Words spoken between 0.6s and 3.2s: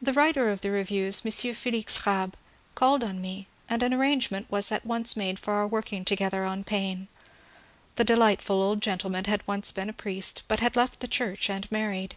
the reviews, M. Felix Rabbe, called on